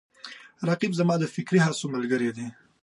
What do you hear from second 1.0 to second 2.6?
د فکري هڅو ملګری دی